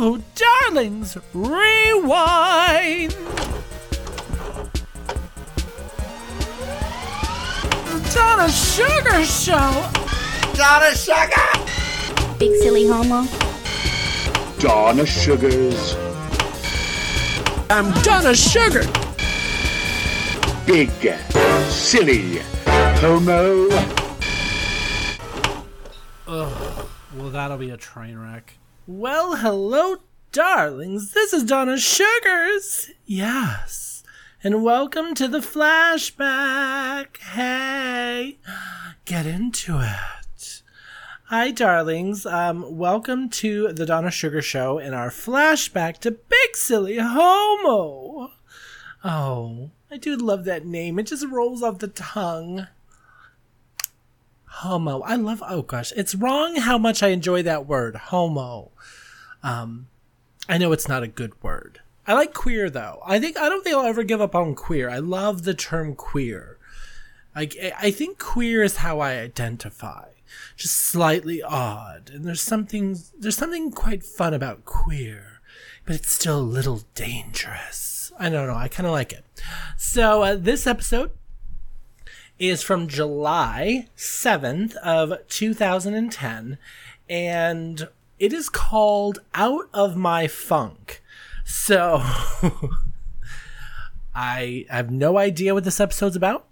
[0.00, 3.16] Oh, darlings, rewind.
[8.14, 9.90] Donna Sugar Show.
[10.54, 12.38] Donna Sugar!
[12.38, 13.26] Big silly homo.
[14.60, 15.96] Donna Suggarz,
[17.68, 18.84] I'm Donna Sugar.
[20.64, 20.90] big,
[21.70, 22.38] silly,
[23.00, 23.68] homo.
[26.28, 28.57] Well, that'll be a train wreck.
[28.90, 29.96] Well, hello,
[30.32, 31.12] darlings.
[31.12, 32.88] This is Donna Suggarz.
[33.04, 34.02] Yes.
[34.42, 37.18] And welcome to the flashback.
[37.18, 38.38] Hey,
[39.04, 40.62] get into it.
[41.26, 42.24] Hi, darlings.
[42.24, 48.30] Um, welcome to the Donna Sugar Show and our flashback to Big Silly Homo.
[49.04, 50.98] Oh, I do love that name.
[50.98, 52.68] It just rolls off the tongue.
[54.58, 55.02] Homo.
[55.02, 55.40] I love.
[55.46, 58.72] Oh gosh, it's wrong how much I enjoy that word, homo.
[59.42, 59.86] Um,
[60.48, 61.80] I know it's not a good word.
[62.08, 63.00] I like queer though.
[63.06, 64.90] I think I don't think I'll ever give up on queer.
[64.90, 66.58] I love the term queer.
[67.36, 70.08] I I think queer is how I identify.
[70.56, 75.40] Just slightly odd, and there's something there's something quite fun about queer,
[75.86, 78.12] but it's still a little dangerous.
[78.18, 78.56] I don't know.
[78.56, 79.24] I kind of like it.
[79.76, 81.12] So uh, this episode
[82.38, 86.58] is from July 7th of 2010
[87.08, 91.02] and it is called Out of My Funk.
[91.44, 92.02] So
[94.14, 96.46] I have no idea what this episode's about.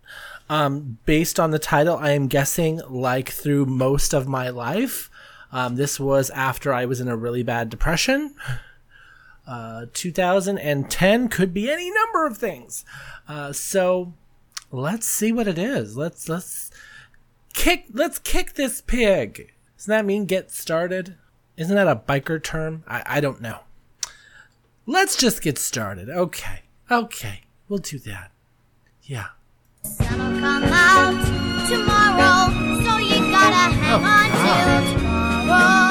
[0.48, 5.10] Um, based on the title, I am guessing like through most of my life.
[5.52, 8.34] Um, this was after I was in a really bad depression.
[9.46, 12.84] Uh, 2010 could be any number of things.
[13.28, 14.12] Uh, so
[14.70, 15.96] let's see what it is.
[15.96, 16.70] Let's let's
[17.54, 19.52] kick let's kick this pig.
[19.76, 21.16] Doesn't that mean get started?
[21.56, 22.84] Isn't that a biker term?
[22.86, 23.60] I, I don't know.
[24.86, 26.08] Let's just get started.
[26.08, 26.60] Okay.
[26.90, 27.42] Okay.
[27.68, 28.30] We'll do that.
[29.02, 29.26] Yeah.
[29.82, 32.52] Sun'll come out tomorrow,
[32.84, 35.85] so you gotta hang oh, on till tomorrow.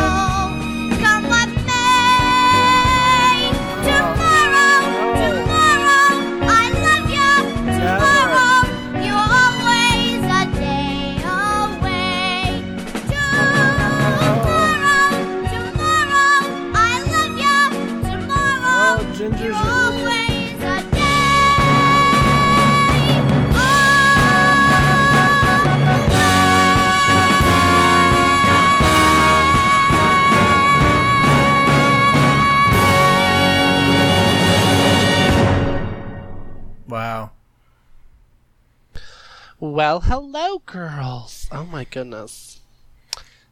[39.75, 41.50] Well, hello, girls.
[41.52, 42.62] Oh my goodness.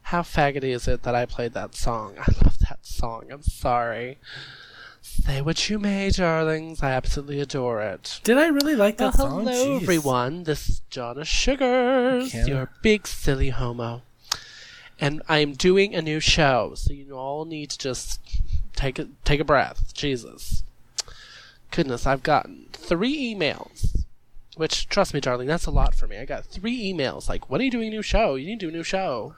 [0.04, 2.16] How faggoty is it that I played that song?
[2.18, 3.26] I love that song.
[3.30, 4.20] I'm sorry.
[5.02, 6.82] Say what you may, darlings.
[6.82, 8.22] I absolutely adore it.
[8.24, 9.44] Did I really like Well, that song?
[9.44, 9.82] hello, Jeez.
[9.82, 10.44] everyone.
[10.46, 12.50] This is Donna Suggarz, Canada.
[12.50, 14.04] your big silly homo.
[15.02, 18.22] And I'm doing a new show, so you all need to just
[18.78, 19.94] take a, take a breath.
[19.94, 20.64] Jesus.
[21.70, 24.03] Goodness, I've gotten three emails.
[24.56, 26.18] Which, trust me, darling, that's a lot for me.
[26.18, 28.36] I got three emails like, when are you doing a new show?
[28.36, 29.36] You need to do a new show.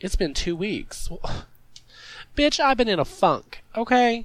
[0.00, 1.10] It's been two weeks.
[1.10, 1.20] Well,
[2.36, 4.24] bitch, I've been in a funk, okay?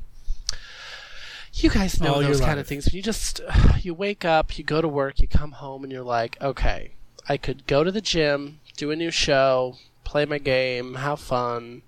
[1.54, 2.62] You guys know oh, All those kind life.
[2.62, 2.86] of things.
[2.86, 3.42] When you just,
[3.82, 6.94] you wake up, you go to work, you come home, and you're like, okay,
[7.30, 11.84] I could go to the gym, do a new show, play my game, have fun,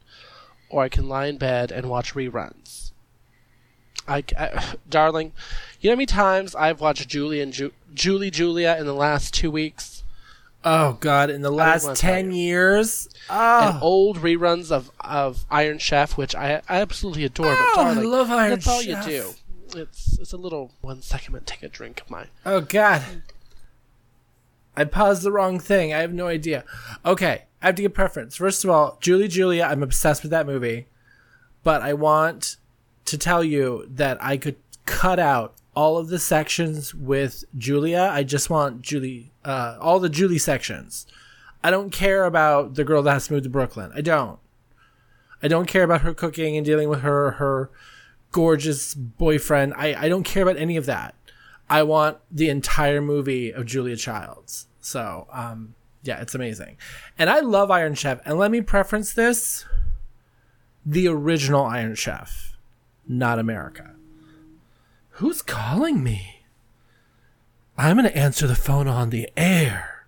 [0.69, 2.84] or I can lie in bed and watch reruns.
[4.07, 5.31] I, I- darling,
[5.81, 9.33] you know how many times I've watched Julie and Ju- Julie Julia in the last
[9.33, 10.03] two weeks?
[10.67, 11.29] Oh God!
[11.29, 16.61] In the last ten years, And oh, old reruns of, of Iron Chef, which I,
[16.67, 17.53] I absolutely adore.
[17.55, 18.63] Oh, but I love Iron Chef.
[18.63, 19.33] that's all you do.
[19.79, 21.39] It's it's a little one second.
[21.45, 22.27] Take a drink of my.
[22.47, 23.03] oh God!
[24.75, 25.93] I paused the wrong thing.
[25.93, 26.63] I have no idea.
[27.05, 28.35] Okay, I have to give preference.
[28.35, 29.63] First of all, Julie Julia.
[29.69, 30.87] I'm obsessed with that movie,
[31.63, 32.57] but I want
[33.05, 38.09] to tell you that I could cut out all of the sections with Julia.
[38.11, 41.05] I just want Julie, uh, all the Julie sections.
[41.63, 43.91] I don't care about the girl that has to move to Brooklyn.
[43.95, 44.39] I don't.
[45.41, 47.69] I don't care about her cooking and dealing with her her
[48.31, 49.73] gorgeous boyfriend.
[49.75, 51.15] I, I don't care about any of that.
[51.69, 54.67] I want the entire movie of Julia Childs.
[54.81, 56.77] So, um, yeah, it's amazing.
[57.17, 58.21] And I love Iron Chef.
[58.25, 59.65] And let me preference this
[60.85, 62.54] the original Iron Chef,
[63.07, 63.95] not America.
[65.21, 66.43] Who's calling me?
[67.77, 70.07] I'm going to answer the phone on the air.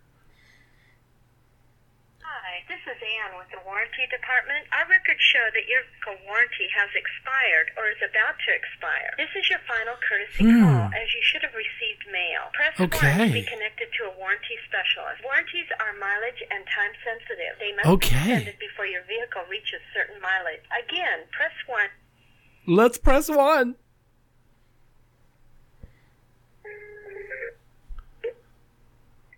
[2.23, 4.67] Hi, this is Anne with the Warranty department.
[4.71, 9.11] Our records show that your vehicle warranty has expired or is about to expire.
[9.19, 10.63] This is your final courtesy hmm.
[10.63, 12.47] call, as you should have received mail.
[12.55, 15.19] Press 1 to be connected to a warranty specialist.
[15.23, 17.59] Warranties are mileage and time sensitive.
[17.59, 18.15] They must Okay.
[18.15, 20.63] be extended before your vehicle reaches certain mileage.
[20.71, 21.91] Again, press 1.
[22.69, 23.75] Let's press one.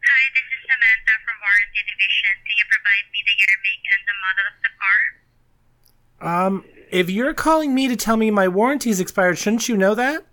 [0.08, 2.34] Hi, this is Samantha from Warranty Division.
[2.42, 4.98] Can you provide me the year, make, and the model of the car?
[6.48, 10.26] Um, if you're calling me to tell me my warranty's expired, shouldn't you know that?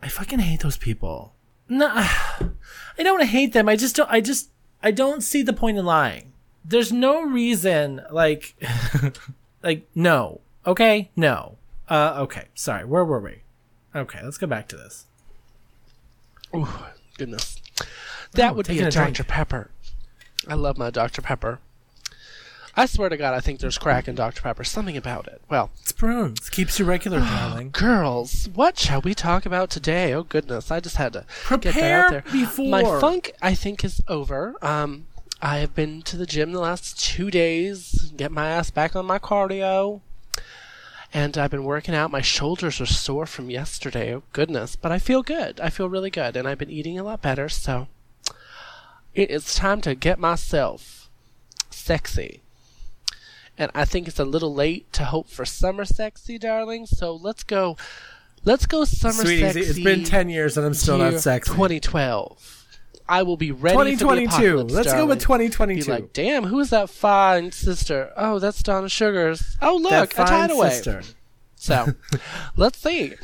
[0.00, 1.34] I fucking hate those people.
[1.68, 3.68] No, I don't hate them.
[3.68, 4.10] I just don't.
[4.10, 4.48] I just
[4.82, 6.32] I don't see the point in lying.
[6.64, 8.00] There's no reason.
[8.10, 8.54] Like,
[9.62, 10.40] like no.
[10.66, 11.58] Okay, no.
[11.88, 12.46] Uh, okay.
[12.54, 12.84] Sorry.
[12.84, 13.42] Where were we?
[13.94, 15.06] Okay, let's go back to this.
[16.54, 16.68] Ooh,
[17.18, 17.60] goodness.
[18.32, 19.16] That Oh, would be a drink.
[19.16, 19.24] Dr.
[19.24, 19.70] Pepper.
[20.48, 21.22] I love my Dr.
[21.22, 21.60] Pepper.
[22.76, 24.42] I swear to God, I think there's crack in Dr.
[24.42, 24.64] Pepper.
[24.64, 25.40] Something about it.
[25.48, 26.50] Well, It's prunes.
[26.50, 27.70] Keeps you regular, darling.
[27.70, 30.12] girls, what shall we talk about today?
[30.12, 31.24] Oh goodness, I just had to
[31.60, 32.24] get that out there.
[32.32, 32.68] before.
[32.68, 34.56] My funk, I think, is over.
[34.60, 35.06] Um,
[35.40, 39.06] I have been to the gym the last two days, get my ass back on
[39.06, 40.00] my cardio,
[41.14, 42.10] and I've been working out.
[42.10, 44.12] My shoulders are sore from yesterday.
[44.12, 45.60] Oh goodness, but I feel good.
[45.60, 47.48] I feel really good, and I've been eating a lot better.
[47.48, 47.86] So
[49.14, 51.08] it is time to get myself
[51.70, 52.42] sexy.
[53.56, 56.86] And I think it's a little late to hope for summer sexy, darling.
[56.86, 57.76] So let's go.
[58.44, 59.60] Let's go summer Sweetie, sexy.
[59.60, 61.52] it's been ten years and I'm still not sexy.
[61.52, 62.63] 2012.
[63.08, 64.74] I will be ready for the 2022.
[64.74, 65.84] Let's go with 2022.
[65.84, 68.12] Be like, damn, who is that fine sister?
[68.16, 69.56] Oh, that's Donna Suggarz.
[69.60, 70.72] Oh, look, a tidal wave.
[70.72, 71.02] sister.
[71.56, 71.94] So,
[72.56, 73.14] let's see.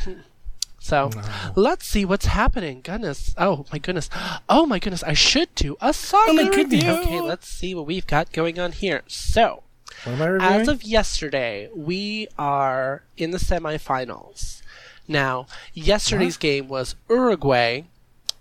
[0.80, 1.10] So,
[1.56, 2.80] let's see what's happening.
[2.82, 3.34] Goodness.
[3.38, 4.08] Oh, my goodness.
[4.48, 5.02] Oh, my goodness.
[5.02, 6.82] I should do a song Oh, goodness.
[6.84, 6.90] review.
[6.90, 9.02] Okay, let's see what we've got going on here.
[9.06, 9.62] So,
[10.04, 10.54] What am I reviewing?
[10.54, 14.62] as of yesterday, we are in the semifinals.
[15.08, 17.82] Now, yesterday's game was Uruguay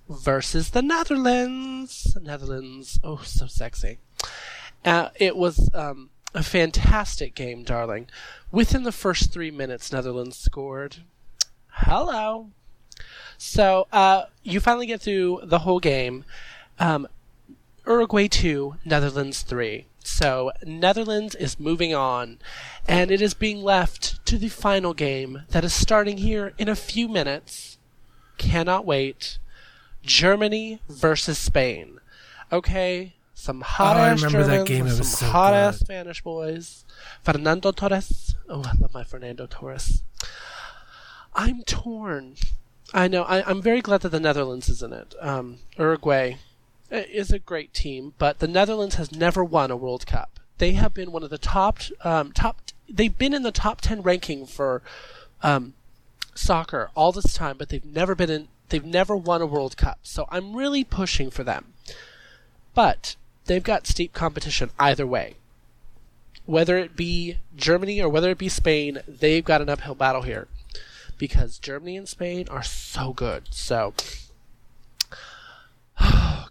[0.10, 2.18] versus the Netherlands.
[2.22, 4.00] Netherlands, oh, so sexy.
[4.84, 8.08] Uh, it was um, a fantastic game, darling.
[8.52, 10.98] Within the first three minutes, Netherlands scored.
[11.68, 12.50] Hello.
[13.38, 16.26] So uh, you finally get through the whole game.
[16.80, 17.08] Um,
[17.86, 19.86] Uruguay 2, Netherlands 3.
[20.04, 22.40] So Netherlands is moving on,
[22.88, 26.76] and it is being left to the final game that is starting here in a
[26.76, 27.78] few minutes.
[28.38, 29.40] Cannot wait.
[30.10, 32.00] Germany versus Spain.
[32.52, 35.04] Okay, some hot Oh, I ass remember that Germans game.
[35.04, 35.80] some so hot ass.
[35.80, 36.84] Spanish boys.
[37.24, 38.36] Fernando Torres.
[38.50, 40.04] Oh, I love my Fernando Torres.
[41.36, 42.36] I'm torn.
[42.94, 43.24] I know.
[43.24, 45.14] I, I'm very glad that the Netherlands is in it.
[45.22, 46.38] Um, Uruguay
[46.90, 50.40] is a great team, but the Netherlands has never won a World Cup.
[50.58, 52.58] They have been one of the top um, top.
[52.90, 54.82] They've been in the top ten ranking for
[55.44, 55.76] um,
[56.34, 58.48] soccer all this time, but they've never been in.
[58.70, 60.00] They've never won a World Cup.
[60.04, 61.74] So I'm really pushing for them.
[62.74, 65.36] But they've got steep competition either way.
[66.46, 70.48] Whether it be Germany or whether it be Spain, they've got an uphill battle here
[71.18, 73.44] because Germany and Spain are so good.
[73.52, 73.94] So,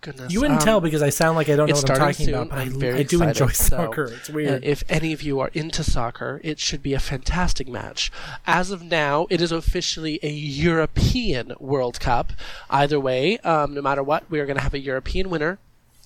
[0.01, 2.27] goodness, You wouldn't Um, tell because I sound like I don't know what I'm talking
[2.27, 2.35] soon.
[2.35, 3.55] about, but I, I'm very I do enjoy excited.
[3.71, 4.05] So, soccer.
[4.05, 4.65] it's uh, weird.
[4.65, 8.11] if any of you are into soccer, it should be a fantastic match.
[8.47, 12.33] As of now, it is officially a European World Cup.
[12.71, 15.59] Either way, um, no matter what, we are going to have a European winner,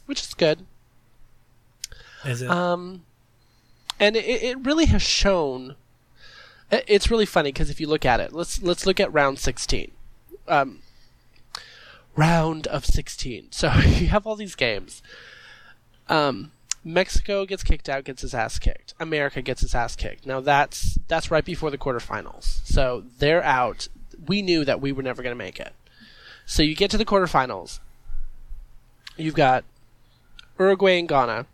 [0.06, 0.66] which is good.
[2.24, 2.50] Is it?
[2.50, 3.04] Um,
[3.98, 5.76] and it, it really has shown.
[6.70, 9.90] It's really funny because if you look at it, let's let's look at round sixteen.
[10.48, 10.78] Um,
[12.16, 13.50] round of sixteen.
[13.50, 15.02] So you have all these games.
[16.08, 16.52] Um,
[16.84, 18.94] Mexico gets kicked out, gets his ass kicked.
[18.98, 20.26] America gets his ass kicked.
[20.26, 22.66] Now that's that's right before the quarterfinals.
[22.66, 23.88] So they're out.
[24.26, 25.72] We knew that we were never going to make it.
[26.44, 27.80] So you get to the quarterfinals.
[29.16, 29.64] You've got
[30.58, 31.46] Uruguay and Ghana.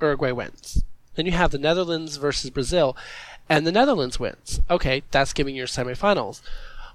[0.00, 0.82] Uruguay wins.
[1.14, 2.96] Then you have the Netherlands versus Brazil,
[3.48, 4.60] and the Netherlands wins.
[4.70, 6.42] Okay, that's giving you your semifinals.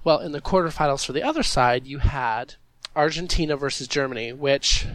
[0.04, 2.54] Well, in the quarterfinals for the other side, you had
[2.94, 4.86] Argentina versus Germany, which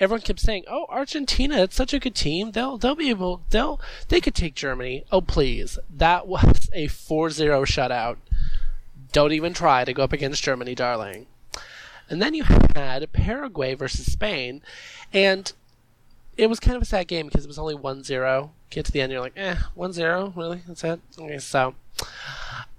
[0.00, 2.52] everyone kept saying, "Oh, Argentina, it's such a good team.
[2.52, 5.78] They'll they'll be able they'll they could take Germany." Oh, please.
[5.90, 8.16] That was a 4-0 shutout.
[9.12, 11.26] Don't even try to go up against Germany, darling.
[12.10, 14.62] And then you had Paraguay versus Spain,
[15.12, 15.52] and
[16.38, 18.50] it was kind of a sad game because it was only 1-0.
[18.70, 20.36] Get to the end, you're like, eh, 1-0?
[20.36, 20.62] Really?
[20.66, 21.00] That's it?
[21.18, 21.74] Okay, so.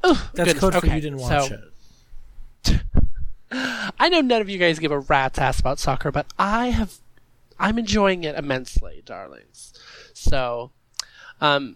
[0.05, 0.59] Ooh, That's goodness.
[0.59, 1.57] code for okay, you didn't watch so,
[2.65, 2.81] it.
[3.99, 6.95] I know none of you guys give a rat's ass about soccer, but I have.
[7.59, 9.73] I'm enjoying it immensely, darlings.
[10.13, 10.71] So,
[11.41, 11.75] Um,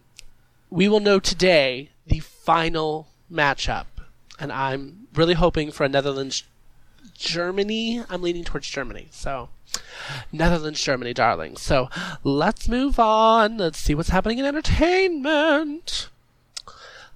[0.70, 3.86] we will know today the final matchup,
[4.40, 6.44] and I'm really hoping for a Netherlands
[7.16, 8.04] Germany.
[8.10, 9.08] I'm leaning towards Germany.
[9.12, 9.50] So,
[10.32, 11.58] Netherlands Germany, darling.
[11.58, 11.90] So,
[12.24, 13.58] let's move on.
[13.58, 16.10] Let's see what's happening in entertainment.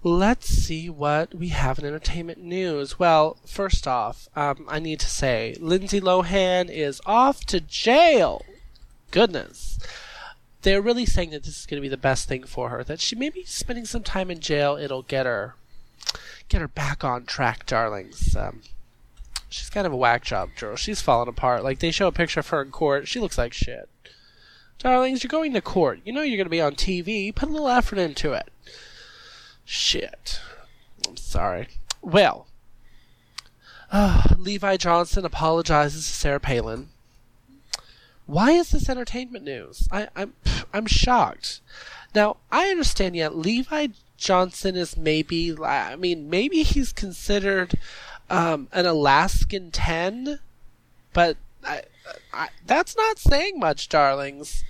[0.03, 2.99] Let's see what we have in entertainment news.
[2.99, 8.45] Well, first off, um, I need to say Lindsay Lohan is off to jail.
[9.09, 9.79] Goodness.
[10.61, 12.83] They're really saying that this is going to be the best thing for her.
[12.83, 14.77] That she may be spending some time in jail.
[14.77, 15.55] It'll get her,
[16.47, 18.35] get her back on track, darlings.
[18.35, 18.61] Um,
[19.49, 20.75] she's kind of a whack job girl.
[20.75, 21.63] She's falling apart.
[21.63, 23.07] Like they show a picture of her in court.
[23.07, 23.89] She looks like shit.
[24.77, 26.01] Darlings, you're going to court.
[26.05, 27.33] You know you're going to be on TV.
[27.33, 28.51] Put a little effort into it.
[29.69, 30.39] Shit.
[31.05, 31.67] I'm sorry.
[32.01, 32.47] Well,
[33.91, 36.87] uh, Levi Johnston apologizes to Sarah Palin.
[38.25, 39.89] Why is this entertainment news?
[39.91, 40.33] I, I'm
[40.73, 41.59] I'm shocked.
[42.15, 43.17] Now I understand.
[43.17, 45.53] Yeah, Levi Johnston is maybe.
[45.61, 47.73] I mean, maybe he's considered
[48.29, 50.39] um, an Alaskan ten,
[51.11, 51.81] but I,
[52.33, 54.63] I, that's not saying much, darlings.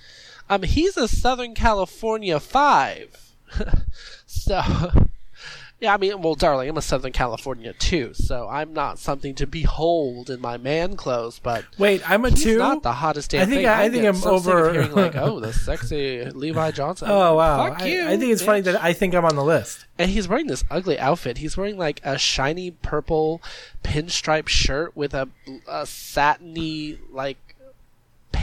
[0.49, 3.26] Um, he's a Southern California five.
[4.25, 4.61] so,
[5.79, 9.45] yeah, I mean, well, darling, I'm a Southern California too, so I'm not something to
[9.45, 11.39] behold in my man clothes.
[11.39, 12.57] But Wait, I'm a he's two.
[12.57, 13.67] not the hottest damn I think thing.
[13.67, 14.71] I, I think I'm so over.
[14.73, 17.09] hearing like, oh, the sexy Levi Johnston.
[17.09, 17.69] oh wow!
[17.69, 18.07] fuck I, you.
[18.07, 19.85] I think it's funny that I think I'm on the list.
[19.99, 21.39] And he's wearing this ugly outfit.
[21.39, 23.41] He's wearing like a shiny purple
[23.83, 25.29] pinstripe shirt with a,
[25.67, 27.46] a satiny like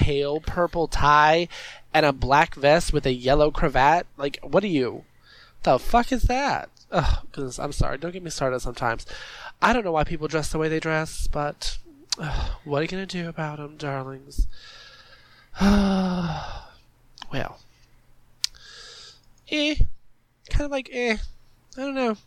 [0.04, 1.48] pale purple tie
[1.94, 4.06] and a black vest with a yellow cravat.
[4.18, 5.04] Like, what are you?
[5.62, 6.68] The fuck is that?
[7.32, 7.96] Goodness, I'm sorry.
[7.96, 9.06] Don't get me started sometimes.
[9.62, 11.78] I don't know why people dress the way they dress, but
[12.64, 14.46] what are you going to do about them, darlings?
[15.60, 16.60] well,
[19.50, 19.76] eh.
[20.50, 21.16] Kind of like eh.
[21.78, 22.18] I don't know.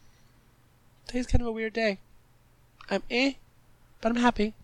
[1.06, 2.00] Today's kind of a weird day.
[2.90, 3.34] I'm eh,
[4.02, 4.56] but I'm happy.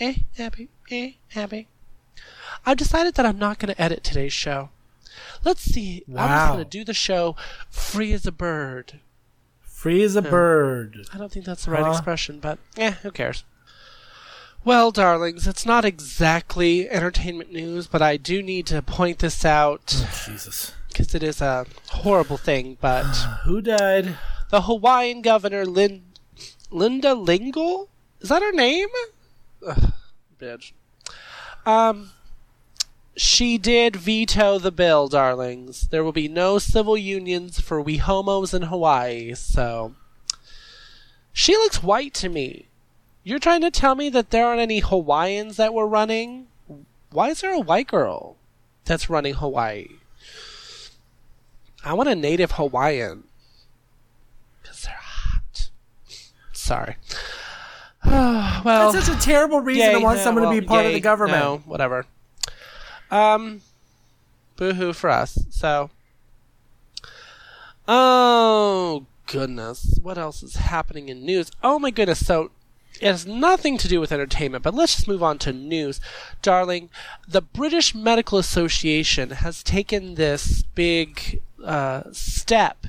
[0.00, 0.68] Eh, happy.
[0.90, 1.68] Eh, happy.
[2.66, 4.70] I've decided that I'm not going to edit today's show.
[5.44, 6.04] Let's see.
[6.08, 7.36] I'm just going to do the show
[7.70, 9.00] free as a bird.
[9.60, 11.06] Free as a bird.
[11.14, 11.92] I don't think that's the right Huh?
[11.92, 13.44] expression, but eh, who cares?
[14.64, 19.86] Well, darlings, it's not exactly entertainment news, but I do need to point this out
[20.26, 20.72] Jesus.
[20.88, 22.76] because it is a horrible thing.
[22.80, 23.04] But
[23.44, 24.16] Who died?
[24.50, 26.02] the Hawaiian governor, Lin-
[26.70, 27.88] Linda Lingle,
[28.20, 28.88] is that her name?
[29.66, 29.92] Ugh,
[30.40, 30.72] bitch.
[31.68, 32.12] Um,
[33.14, 35.88] she did veto the bill, darlings.
[35.88, 39.34] There will be no civil unions for we homos in Hawaii.
[39.34, 39.94] So
[41.30, 42.68] she looks white to me.
[43.22, 46.46] You're trying to tell me that there aren't any Hawaiians that were running?
[47.10, 48.36] Why is there a white girl
[48.86, 49.88] that's running Hawaii?
[51.84, 53.24] I want a native Hawaiian.
[54.62, 55.68] Because they're hot.
[56.54, 56.96] Sorry.
[58.64, 60.86] well, That's such a terrible reason yay, to want yeah, someone well, to be part
[60.86, 61.38] of the government.
[61.38, 62.06] No, whatever.
[63.10, 63.60] Um,
[64.56, 65.38] boohoo for us.
[65.50, 65.90] So,
[67.86, 71.50] oh goodness, what else is happening in news?
[71.62, 72.50] Oh my goodness, so
[73.00, 76.00] it has nothing to do with entertainment, but let's just move on to news,
[76.42, 76.88] darling.
[77.26, 82.86] The British Medical Association has taken this big uh, step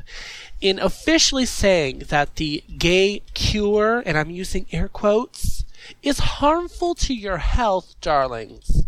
[0.61, 5.65] in officially saying that the gay cure, and I'm using air quotes,
[6.03, 8.85] is harmful to your health, darlings.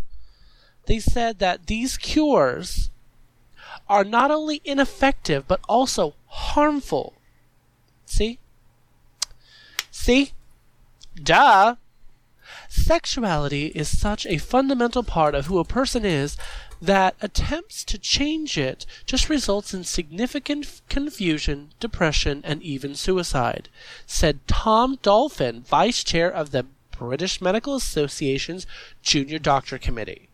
[0.86, 2.90] They said that these cures
[3.88, 7.14] are not only ineffective, but also harmful.
[8.06, 8.40] See?
[9.90, 10.32] See?
[11.16, 11.76] Duh!
[12.68, 16.38] Sexuality is such a fundamental part of who a person is
[16.82, 23.70] that attempts to change it just results in significant confusion, depression, and even suicide,
[24.06, 26.66] said Tom Dolphin, vice chair of the
[26.98, 28.66] British Medical Association's
[29.04, 30.30] Junior Doctor Committee.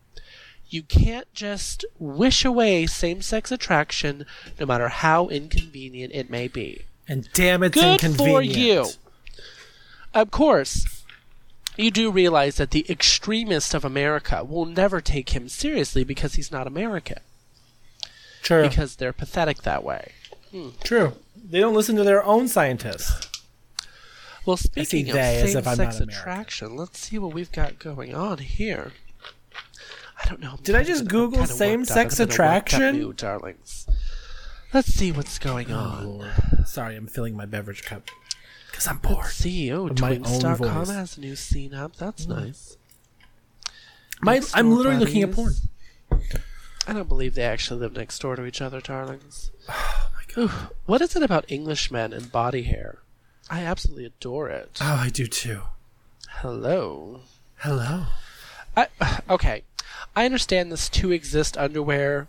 [0.70, 4.26] You can't just wish away same sex attraction,
[4.58, 6.84] no matter how inconvenient it may be.
[7.06, 8.86] And damn, it's Good for you.
[10.12, 10.97] Of course,
[11.78, 16.50] you do realize that the extremists of America will never take him seriously because he's
[16.52, 17.20] not American,
[18.42, 18.68] True.
[18.68, 20.12] because they're pathetic that way.
[20.50, 20.70] Hmm.
[20.82, 21.14] True.
[21.36, 23.28] They don't listen to their own scientists.
[24.46, 28.14] Well, speaking of they as if I'm same-sex attraction, let's see what we've got going
[28.14, 28.92] on here.
[30.22, 30.52] I don't know.
[30.52, 31.56] I'm Did I just Google kinda worked up.
[31.58, 32.98] same-sex I'm in a worked up attraction?
[32.98, 33.86] mood, darlings.
[34.72, 36.06] Let's see what's going Oh, on.
[36.06, 36.32] Lord.
[36.66, 38.08] Sorry, I'm filling my beverage cup.
[38.78, 39.24] Because I'm bored.
[39.24, 39.72] Let's see.
[39.72, 41.96] Oh, Of my own twins.com has a new scene up.
[41.96, 42.28] That's mm.
[42.28, 42.76] nice.
[44.22, 45.54] My, I'm door, literally looking at porn.
[46.86, 49.50] I don't believe they actually live next door to each other, darlings.
[49.68, 50.42] Oh my god.
[50.44, 52.98] Ooh, what is it about Englishmen and body hair?
[53.50, 54.78] I absolutely adore it.
[54.80, 55.62] Oh, I do too.
[56.28, 57.22] Hello.
[57.56, 58.04] Hello.
[58.76, 58.86] I,
[59.30, 59.64] okay,
[60.14, 62.28] I understand this to exist underwear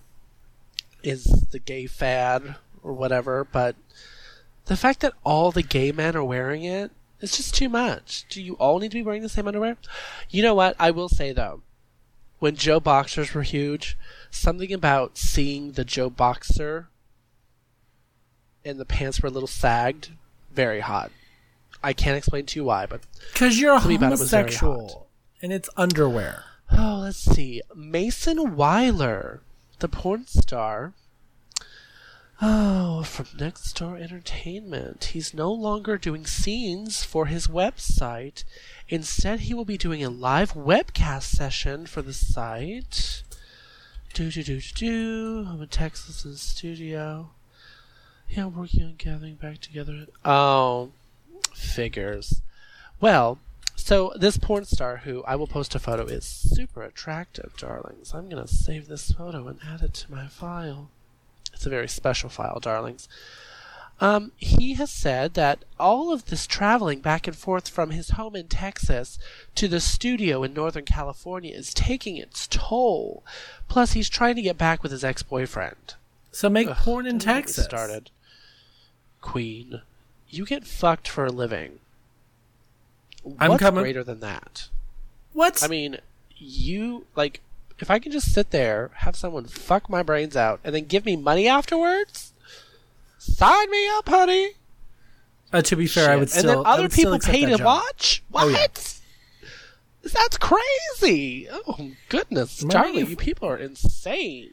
[1.03, 3.75] is the gay fad or whatever, but
[4.69, 8.25] the fact that all the gay men are wearing it is just too much.
[8.29, 9.77] Do you all need to be wearing the same underwear?
[10.29, 10.75] You know what?
[10.77, 11.63] I will say though,
[12.37, 13.97] when Joe boxers were huge,
[14.29, 16.87] something about seeing the Joe boxer
[18.63, 20.09] and the pants were a little sagged,
[20.51, 21.11] very hot.
[21.83, 23.01] I can't explain to you why, but
[23.33, 25.07] Because you're about it homosexual.
[25.41, 26.43] And it's underwear.
[26.71, 27.63] Oh, let's see.
[27.75, 29.39] Mason Wyler,
[29.79, 30.93] the porn star.
[32.41, 35.05] Oh, from Next Door Entertainment.
[35.05, 38.45] He's no longer doing scenes for his website.
[38.87, 43.23] Instead, he will be doing a live webcast session for the site.
[44.13, 45.47] Do do do do do.
[45.49, 47.31] I'm in Texas in the studio.
[48.29, 50.07] Yeah, I'm working on gathering back together.
[50.23, 50.91] Oh,
[51.53, 52.41] figures.
[53.01, 53.39] Well,
[53.75, 58.13] so this porn star who I will post a photo is super attractive, darlings.
[58.13, 60.89] I'm gonna save this photo and add it to my file.
[61.53, 63.07] It's a very special file, darlings.
[64.01, 68.33] Um, he has said that all of this traveling back and forth from his home
[68.33, 69.19] in Texas
[69.55, 73.23] to the studio in Northern California is taking its toll.
[73.67, 75.95] Plus, he's trying to get back with his ex-boyfriend.
[76.31, 77.65] So make Ugh, porn in don't get me Texas.
[77.65, 78.09] Started.
[79.19, 79.81] Queen,
[80.29, 81.79] you get fucked for a living.
[83.37, 84.69] I'm What's coming- greater than that?
[85.33, 85.61] What?
[85.61, 85.97] I mean,
[86.37, 87.41] you like
[87.79, 91.05] if I can just sit there, have someone fuck my brains out, and then give
[91.05, 92.33] me money afterwards.
[93.17, 94.51] Sign me up, honey.
[95.51, 96.49] uh, to be fair, I would still.
[96.49, 97.65] and then other people pay to job.
[97.65, 98.23] watch.
[98.29, 98.45] What?
[98.45, 98.67] Oh, yeah.
[100.01, 101.47] That's crazy.
[101.51, 104.51] Oh goodness, Charlie, f- you people are insane.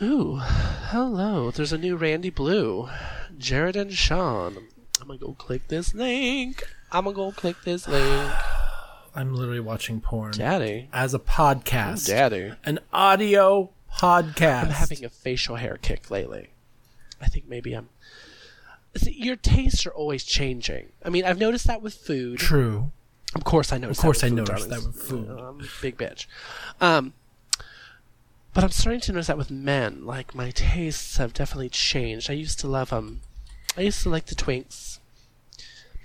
[0.00, 1.50] Ooh, hello.
[1.50, 2.88] There's a new Randy Blue,
[3.36, 4.56] Jared and Sean.
[5.00, 6.66] I'm gonna go click this link.
[6.90, 8.32] I'm gonna go click this link.
[9.14, 12.06] I'm literally watching porn Daddy, as a podcast.
[12.06, 12.52] Daddy.
[12.64, 14.62] An audio podcast.
[14.64, 16.50] I'm having a facial hair kick lately.
[17.20, 17.88] I think maybe I'm.
[18.96, 20.92] See, your tastes are always changing.
[21.04, 22.38] I mean, I've noticed that with food.
[22.38, 22.90] True.
[23.34, 24.00] Of course, I noticed.
[24.00, 24.96] Of course that I with food, noticed that darlings.
[24.96, 25.30] with food.
[25.30, 26.26] I'm a big bitch.
[26.80, 27.12] Um,
[28.54, 30.04] but I'm starting to notice that with men.
[30.04, 32.30] Like my tastes have definitely changed.
[32.30, 33.22] I used to love them.
[33.76, 34.91] I used to like the twinks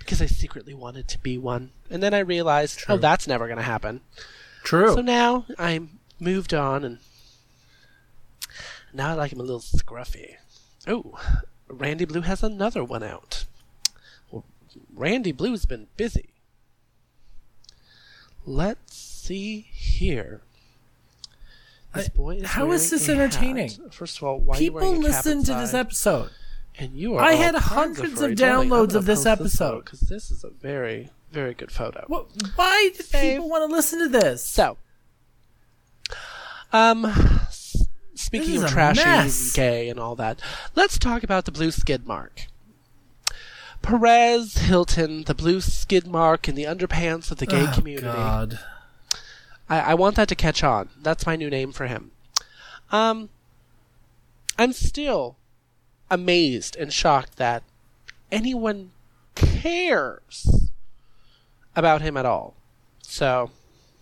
[0.08, 2.94] because I secretly wanted to be one, and then I realized, oh, True.
[2.94, 4.00] oh, that's never going to happen.
[4.64, 4.94] True.
[4.94, 6.98] So now I'm moved on, and
[8.90, 10.36] now I like him a little scruffy.
[10.86, 11.20] Oh,
[11.68, 13.44] Randy Blue has another one out.
[14.30, 14.46] Well,
[14.94, 16.30] Randy Blue's been busy.
[18.46, 20.40] Let's see here.
[21.94, 23.18] This boy is how is this hat.
[23.18, 23.90] entertaining?
[23.90, 26.30] First of all, why are you People wearing a cap listen to this episode.
[26.80, 29.84] And you are I had hundreds of downloads of this episode.
[29.84, 32.04] because this is a very, very good photo.
[32.06, 33.32] What, why do Save.
[33.34, 34.44] people want to listen to this?
[34.44, 34.76] So,
[36.72, 37.12] um,
[38.14, 39.46] speaking of trashy mess.
[39.48, 40.40] and gay and all that,
[40.76, 42.46] let's talk about the blue skid mark.
[43.82, 48.06] Perez Hilton, the blue skid mark in the underpants of the gay Oh, community.
[48.06, 48.58] God.
[49.68, 50.90] I, I want that to catch on.
[51.00, 52.10] That's my new name for him.
[52.90, 53.28] Um,
[54.58, 55.36] I'm still
[56.10, 57.62] amazed and shocked that
[58.32, 58.90] anyone
[59.34, 60.70] cares
[61.76, 62.54] about him at all.
[63.02, 63.50] So,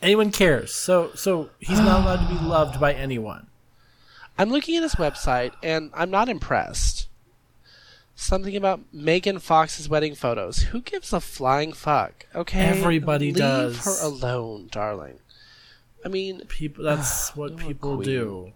[0.02, 0.72] Anyone cares.
[0.74, 3.46] So so he's not allowed to be loved by anyone.
[4.38, 7.08] I'm looking at his website and I'm not impressed.
[8.14, 10.58] Something about Megan Fox's wedding photos.
[10.64, 12.26] Who gives a flying fuck?
[12.34, 13.74] Okay, Everybody leave does.
[13.74, 15.18] Leave her alone, darling.
[16.04, 18.04] I mean, People that's what people queen.
[18.06, 18.52] do.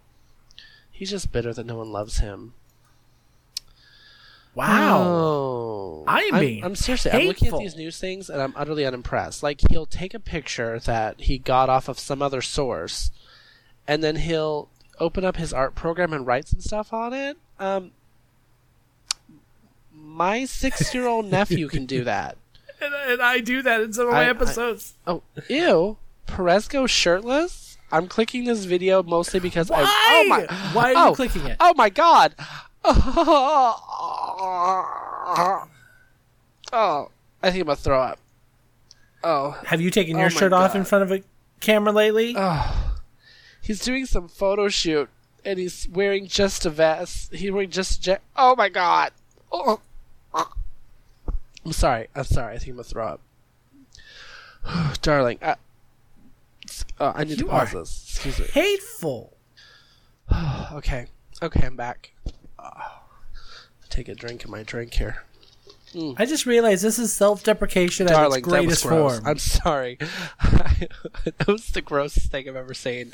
[0.91, 2.53] he's just bitter that no one loves him.
[4.53, 5.03] Wow.
[5.03, 6.03] Oh.
[6.07, 7.11] I am I'm, being I'm seriously.
[7.11, 9.43] I'm looking at these news things and I'm utterly unimpressed.
[9.43, 13.11] Like he'll take a picture that he got off of some other source,
[13.87, 17.37] and then he'll open up his art program and write some stuff on it.
[17.59, 17.91] Um,
[19.93, 22.37] my six-year-old nephew can do that.
[22.81, 24.95] And, and I do that in some of my I- episodes.
[25.07, 25.97] Oh, ew!
[26.25, 27.77] Perez goes shirtless.
[27.91, 29.83] I'm clicking this video mostly because Why?
[29.83, 30.23] I.
[30.23, 30.45] Oh my!
[30.73, 31.57] Why are oh, you clicking it?
[31.59, 32.35] Oh my god!
[36.73, 37.09] Oh,
[37.43, 38.19] I think I'm gonna throw up.
[39.23, 41.21] Oh, Have you taken Oh your my shirt off in front of a
[41.59, 42.33] camera lately?
[42.37, 42.97] oh,
[43.61, 45.09] he's doing some photo shoot
[45.45, 47.33] and he's wearing just a vest.
[47.33, 49.11] He's wearing just a ja- Oh my god!
[49.51, 49.79] Oh.
[50.33, 52.07] I'm sorry.
[52.15, 52.55] I'm sorry.
[52.55, 53.21] I think I'm gonna throw up.
[55.03, 55.55] Darling, I,
[56.99, 58.05] uh, I need You to pause this.
[58.09, 58.45] Excuse me.
[58.53, 59.33] Hateful.
[60.73, 61.05] okay.
[61.43, 62.11] Okay, I'm back.
[63.89, 65.23] Take a drink of my drink here.
[65.93, 66.15] Mm.
[66.17, 69.13] I just realized this is self-deprecation at Darling, its that was greatest gross.
[69.15, 69.27] form.
[69.27, 69.97] I'm sorry.
[70.41, 73.11] that was the grossest thing I've ever seen.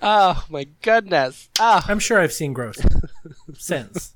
[0.00, 1.50] Oh my goodness.
[1.60, 2.78] Oh, I'm sure I've seen gross
[3.58, 4.14] since.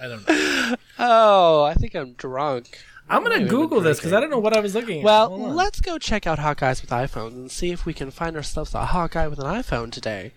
[0.00, 0.74] I don't know.
[1.00, 2.78] oh, I think I'm drunk.
[3.08, 5.04] I'm gonna Google this because I don't know what I was looking at.
[5.04, 8.36] Well, let's go check out Hot Guys with iPhones and see if we can find
[8.36, 10.32] ourselves a hot guy with an iPhone today.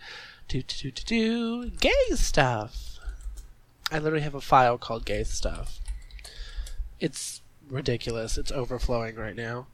[0.48, 2.87] Do do do do do gay stuff.
[3.92, 5.80] I literally have a file called gay stuff.
[7.00, 8.38] It's ridiculous.
[8.38, 9.68] It's overflowing right now.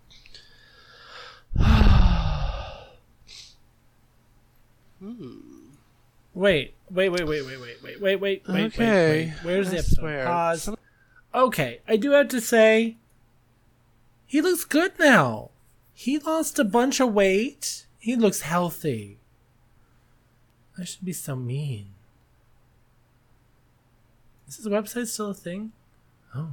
[6.36, 9.34] Wait, wait, wait, wait, wait, wait, wait, wait, wait, wait, Okay, wait, wait.
[9.43, 9.95] Where's the I episode?
[9.99, 10.26] swear.
[10.26, 10.69] Pause.
[11.36, 12.97] Okay, I do have to say,
[14.26, 15.49] he looks good now.
[15.93, 17.86] He lost a bunch of weight.
[17.99, 19.19] He looks healthy.
[20.78, 21.92] I should be so mean.
[24.53, 25.71] Is this website still a thing?
[26.35, 26.51] Oh.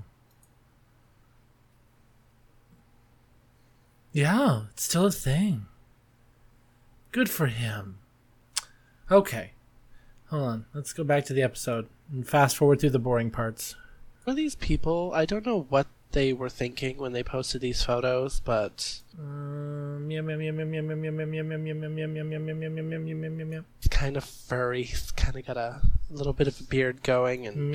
[4.13, 5.67] Yeah, it's still a thing.
[7.13, 7.99] Good for him.
[9.11, 9.53] Okay.
[10.29, 10.67] Hold on.
[10.73, 13.77] Let's go back to the episode and fast forward through the boring parts.
[14.25, 15.13] Were these people?
[15.15, 19.01] I don't know what they were thinking when they posted these photos, but
[23.79, 27.05] It's kind of furry, It's kind of got a a little bit of a beard
[27.05, 27.73] going and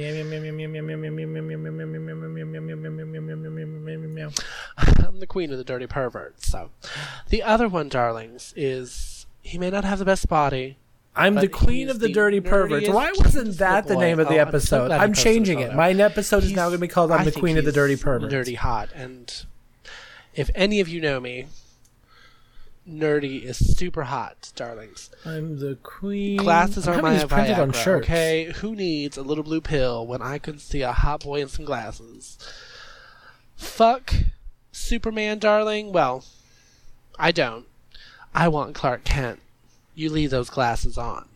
[4.77, 6.51] I'm the queen of the dirty perverts.
[6.51, 6.69] So
[7.29, 10.77] the other one, darlings, is he may not have the best body.
[11.15, 12.89] I'm the queen of the, the dirty perverts.
[12.89, 14.91] Why wasn't that the name of the episode?
[14.91, 15.73] I'm, I'm changing it.
[15.73, 18.31] My episode is now going to be called "I'm the queen of the dirty perverts."
[18.31, 19.45] Dirty hot, and
[20.33, 21.47] if any of you know me,
[22.89, 25.09] nerdy is super hot, darlings.
[25.25, 26.37] I'm the queen.
[26.37, 27.61] Glasses are my printed Viagra.
[27.61, 28.05] on shirts.
[28.05, 31.47] Okay, who needs a little blue pill when I can see a hot boy in
[31.47, 32.37] some glasses?
[33.55, 34.13] Fuck
[34.71, 35.91] Superman, darling.
[35.91, 36.25] Well,
[37.17, 37.65] I don't.
[38.33, 39.39] I want Clark Kent.
[39.95, 41.27] You leave those glasses on.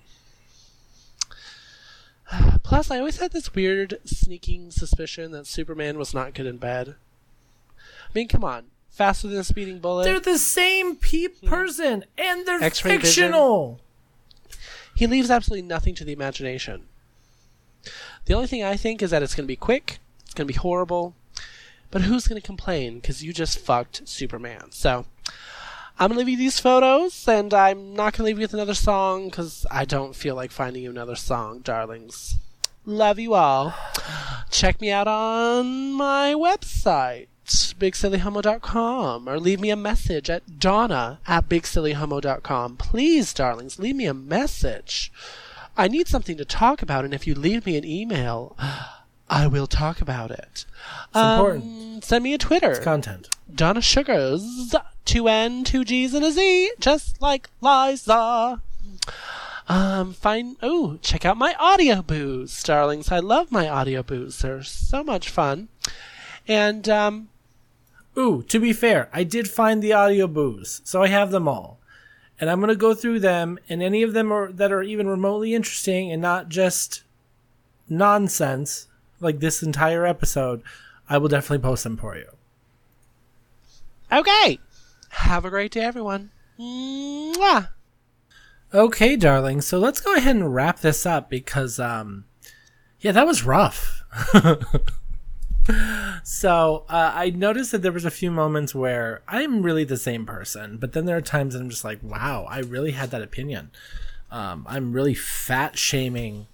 [2.63, 6.95] Plus, I always had this weird sneaking suspicion that Superman was not good in bed.
[7.77, 8.65] I mean, come on.
[8.99, 10.03] Faster than a speeding bullet.
[10.03, 11.47] They're the same pe- hmm.
[11.47, 13.05] person, and they're X-ray vision.
[13.05, 13.79] fictional.
[14.93, 16.83] He leaves absolutely nothing to the imagination.
[18.25, 20.53] The only thing I think is that it's going to be quick, it's going to
[20.53, 21.15] be horrible,
[21.91, 22.99] but who's going to complain?
[22.99, 24.71] Because you just fucked Superman.
[24.71, 25.05] So,
[25.97, 28.53] I'm going to leave you these photos, and I'm not going to leave you with
[28.53, 32.35] another song because I don't feel like finding you another song, darlings.
[32.83, 33.73] Love you all.
[34.51, 41.49] Check me out on my website, bigsillyhomo.com, or leave me a message at donna at
[41.49, 42.77] bigsillyhomo.com.
[42.77, 45.11] Please, darlings, leave me a message.
[45.77, 48.57] I need something to talk about, and if you leave me an email,
[49.29, 50.65] I will talk about it.
[51.09, 52.03] It's important.
[52.03, 52.75] Send me a Twitter.
[52.75, 53.29] Content.
[53.53, 54.73] Donna Suggarz,
[55.05, 58.61] two N, two G's, and a Z, just like Liza.
[59.67, 63.11] Um, find oh, check out my audio booze, darlings.
[63.11, 64.39] I love my audio booze.
[64.39, 65.67] They're so much fun.
[66.47, 67.29] And um,
[68.17, 71.79] Ooh, to be fair, I did find the audio booze, so I have them all.
[72.39, 75.07] And I'm going to go through them, and any of them are, that are even
[75.07, 77.03] remotely interesting and not just
[77.89, 78.87] nonsense,
[79.19, 80.61] like this entire episode,
[81.09, 82.29] I will definitely post them for you.
[84.11, 84.59] okay,
[85.09, 86.31] have a great day, everyone.
[86.59, 87.69] Mwah.
[88.73, 92.25] Okay, darling, so let's go ahead and wrap this up because, um,
[92.99, 94.03] yeah, that was rough.
[96.23, 100.25] so uh, I noticed that there was a few moments where I'm really the same
[100.25, 103.21] person, but then there are times that I'm just like, wow, I really had that
[103.21, 103.71] opinion.
[104.31, 106.47] Um, I'm really fat shaming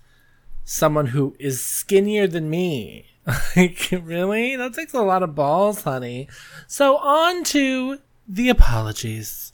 [0.63, 3.07] someone who is skinnier than me.
[3.55, 4.55] like, really?
[4.55, 6.27] That takes a lot of balls, honey.
[6.67, 9.53] So on to the apologies.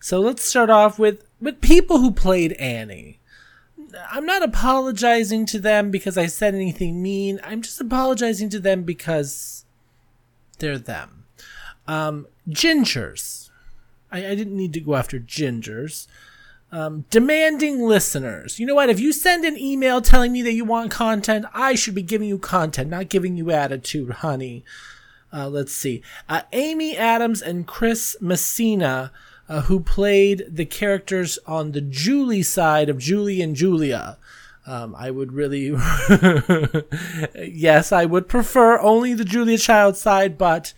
[0.00, 3.18] So let's start off with with people who played Annie.
[4.10, 7.40] I'm not apologizing to them because I said anything mean.
[7.44, 9.64] I'm just apologizing to them because
[10.58, 11.24] they're them.
[11.86, 13.50] Um, gingers.
[14.10, 16.06] I, I didn't need to go after gingers.
[16.72, 18.58] Um, demanding listeners.
[18.58, 18.90] You know what?
[18.90, 22.28] If you send an email telling me that you want content, I should be giving
[22.28, 24.64] you content, not giving you attitude, honey.
[25.32, 26.02] Uh, let's see.
[26.28, 29.12] Uh, Amy Adams and Chris Messina,
[29.48, 34.18] uh, who played the characters on the Julie side of Julie and Julia.
[34.66, 35.66] Um, I would really,
[37.36, 40.72] yes, I would prefer only the Julia Child side, but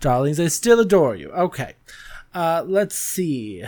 [0.00, 1.30] darlings, I still adore you.
[1.30, 1.74] Okay.
[2.34, 3.62] Uh, let's see.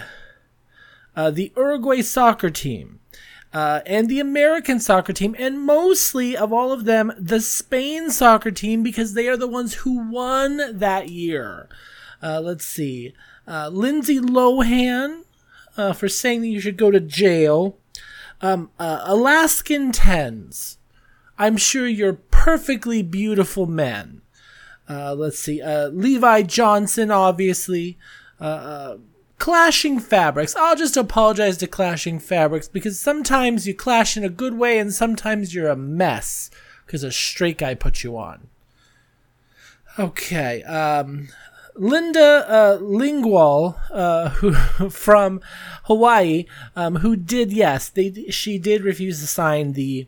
[1.15, 2.99] Uh, the Uruguay soccer team.
[3.53, 8.51] uh, and the American soccer team, and mostly of all of them, the Spain soccer
[8.53, 11.69] team, because they are the ones who won that year.
[12.23, 13.15] Uh, let's see.
[13.47, 15.23] Uh, Lindsay Lohan
[15.77, 17.79] uh, for saying that you should go to jail.
[18.41, 20.79] Um, uh, Alaskan Tens.
[21.39, 24.23] I'm sure you're perfectly beautiful men.
[24.89, 25.63] Uh, let's see.
[25.63, 27.97] Uh, Levi Johnston, obviously.
[29.41, 30.55] Clashing Fabrics.
[30.55, 34.93] I'll just apologize to Clashing Fabrics because sometimes you clash in a good way and
[34.93, 36.51] sometimes you're a mess
[36.85, 38.49] because a straight guy put you on.
[39.99, 40.63] Okay.
[40.65, 41.29] Um,
[41.77, 44.53] Linda uh, Lingwall, uh, who
[44.91, 45.41] from
[45.85, 50.07] Hawaii, um, who did yes, they she did refuse to sign the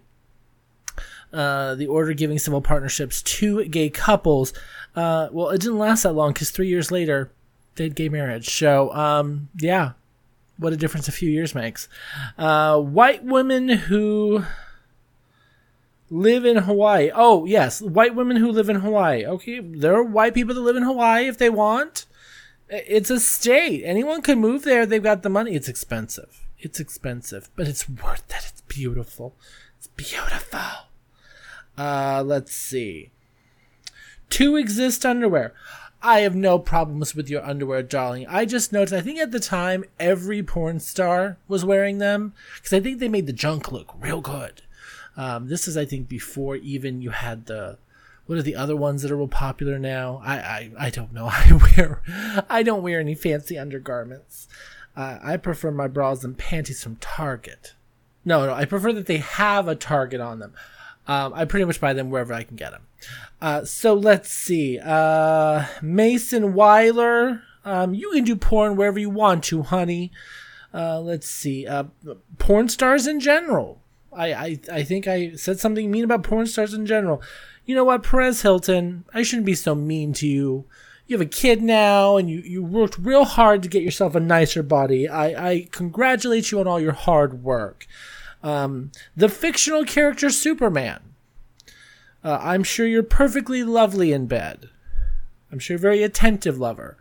[1.33, 4.53] uh, the order giving civil partnerships to gay couples.
[4.94, 7.33] Uh, well, it didn't last that long because three years later,
[7.77, 8.51] they had gay marriage.
[8.51, 9.92] So, um, yeah,
[10.59, 11.88] what a difference a few years makes.
[12.37, 14.44] Uh, white women who
[16.12, 17.11] live in Hawaii.
[17.14, 19.25] Oh, yes, white women who live in Hawaii.
[19.25, 22.05] Okay, there are white people that live in Hawaii if they want.
[22.68, 23.83] It's a state.
[23.85, 24.85] Anyone can move there.
[24.85, 25.55] They've got the money.
[25.55, 26.46] It's expensive.
[26.59, 28.44] It's expensive, but it's worth it.
[28.51, 29.35] It's beautiful.
[29.79, 30.61] It's beautiful.
[31.79, 33.11] Uh, let's see.
[34.31, 35.55] To exist underwear.
[36.03, 38.27] I have no problems with your underwear, darling.
[38.29, 42.72] I just noticed, I think at the time, every porn star was wearing them because
[42.72, 44.62] I think they made the junk look real good.
[45.16, 47.79] Um, this is, I think, before even you had the.
[48.27, 50.22] What are the other ones that are real popular now?
[50.25, 51.27] I, I, I don't know.
[51.33, 52.03] I wear,
[52.48, 54.46] I don't wear any fancy undergarments.
[54.96, 57.75] Uh, I prefer my bras and panties from Target.
[58.25, 60.55] No, no, I prefer that they have a Target on them.
[61.09, 62.87] Um, I pretty much buy them wherever I can get them.
[63.40, 64.79] Uh, so let's see.
[64.79, 70.12] Uh, Mason Wyler, um, you can do porn wherever you want to, honey.
[70.72, 71.66] Uh, let's see.
[71.66, 71.85] Uh,
[72.38, 73.82] porn stars in general.
[74.14, 77.22] I, I, I think I said something mean about porn stars in general.
[77.64, 80.64] You know what, Perez Hilton, I shouldn't be so mean to you.
[81.07, 84.20] You have a kid now, and you, you worked real hard to get yourself a
[84.20, 85.09] nicer body.
[85.09, 87.87] I, I congratulate you on all your hard work.
[88.42, 91.01] Um, the fictional character Superman.
[92.25, 94.68] Uh, I'm sure you're perfectly lovely in bed.
[95.51, 96.96] I'm sure very attentive lover.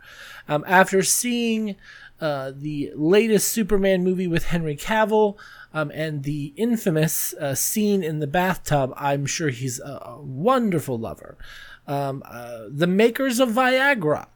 [0.48, 1.76] Um, after seeing
[2.20, 5.36] uh, the latest Superman movie with Henry Cavill
[5.72, 10.98] um, and the infamous uh, scene in the bathtub, I'm sure he's a, a wonderful
[10.98, 11.36] lover.
[11.86, 14.28] Um, uh, the makers of Viagra.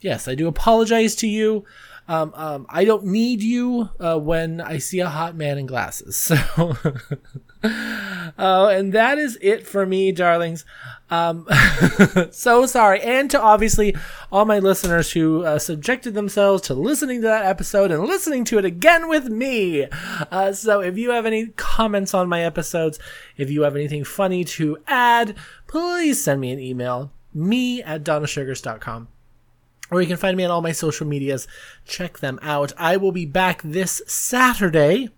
[0.00, 1.64] Yes, I do apologize to you.
[2.08, 6.16] Um, um, I don't need you uh, when I see a hot man in glasses.
[6.32, 6.76] So,
[8.38, 10.64] uh, and that is it for me, darlings.
[11.10, 11.46] Um,
[12.30, 13.94] so sorry, and to obviously
[14.30, 18.58] all my listeners who uh, subjected themselves to listening to that episode and listening to
[18.58, 19.86] it again with me.
[20.30, 22.98] Uh, so, if you have any comments on my episodes,
[23.36, 27.12] if you have anything funny to add, please send me an email.
[27.34, 29.08] Me at donnasuggarz.com
[29.92, 31.46] or you can find me on all my social medias.
[31.84, 32.72] Check them out.
[32.78, 35.10] I will be back this Saturday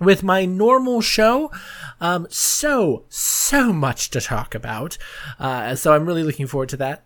[0.00, 1.50] with my normal show.
[2.00, 4.98] Um, so, so much to talk about.
[5.38, 7.04] Uh, so I'm really looking forward to that.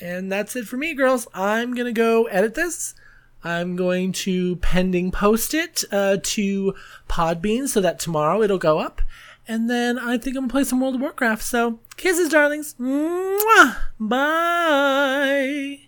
[0.00, 1.26] And that's it for me, girls.
[1.34, 2.94] I'm going to go edit this.
[3.42, 6.74] I'm going to pending post it uh, to
[7.08, 9.00] Podbean so that tomorrow it'll go up.
[9.46, 11.42] And then I think I'm going to play some World of Warcraft.
[11.42, 12.74] So, kisses, darlings.
[12.78, 13.76] Mwah!
[13.98, 15.87] Bye.